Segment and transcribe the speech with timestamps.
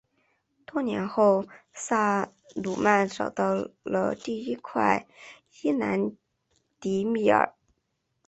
[0.65, 5.05] 多年后萨鲁曼找到了第一块
[5.61, 6.15] 伊兰
[6.79, 7.53] 迪米尔。